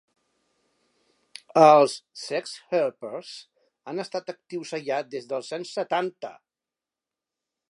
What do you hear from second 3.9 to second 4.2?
han